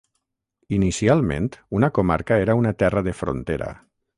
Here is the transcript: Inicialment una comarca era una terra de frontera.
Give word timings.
Inicialment 0.77 1.49
una 1.81 1.91
comarca 1.99 2.41
era 2.47 2.59
una 2.63 2.73
terra 2.83 3.07
de 3.11 3.17
frontera. 3.23 3.71